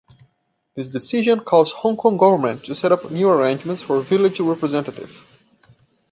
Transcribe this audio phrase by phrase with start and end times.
[0.73, 5.23] This decision caused Hong Kong Government to set up new arrangements for Village Representative.